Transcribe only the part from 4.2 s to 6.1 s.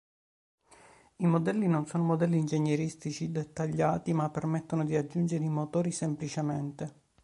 permettono di aggiungere i motori